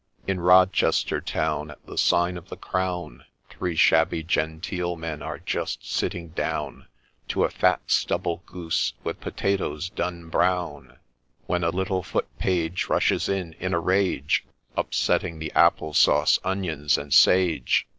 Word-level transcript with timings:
In 0.25 0.39
Rochester 0.39 1.21
town, 1.21 1.69
At 1.69 1.85
the 1.85 1.95
sign 1.95 2.35
of 2.35 2.49
the 2.49 2.57
Crown, 2.57 3.23
Three 3.51 3.75
shabby 3.75 4.23
genteel 4.23 4.95
men 4.95 5.21
are 5.21 5.37
just 5.37 5.87
sitting 5.87 6.29
down 6.29 6.87
To 7.27 7.43
a 7.43 7.51
fat 7.51 7.81
stubble 7.85 8.41
goose, 8.47 8.93
with 9.03 9.21
potatoes 9.21 9.89
done 9.91 10.29
brown; 10.29 10.97
When 11.45 11.63
a 11.63 11.69
little 11.69 12.01
Foot 12.01 12.27
page 12.39 12.89
Rushes 12.89 13.29
in, 13.29 13.53
in 13.59 13.75
a 13.75 13.79
rage, 13.79 14.43
Upsetting 14.75 15.37
the 15.37 15.51
apple 15.51 15.93
sauce, 15.93 16.39
onions, 16.43 16.97
and 16.97 17.13
sage. 17.13 17.85